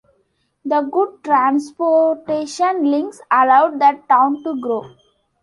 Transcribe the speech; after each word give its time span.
The 0.65 0.81
good 0.81 1.23
transportation 1.23 2.89
links 2.89 3.21
allowed 3.29 3.79
the 3.79 4.01
town 4.09 4.41
to 4.43 4.59
grow. 4.59 4.95